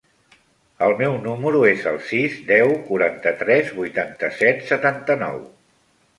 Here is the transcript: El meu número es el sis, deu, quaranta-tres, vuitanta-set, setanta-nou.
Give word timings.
El 0.85 0.95
meu 1.01 1.17
número 1.25 1.61
es 1.71 1.85
el 1.91 1.99
sis, 2.13 2.39
deu, 2.47 2.73
quaranta-tres, 2.89 3.71
vuitanta-set, 3.83 4.67
setanta-nou. 4.73 5.41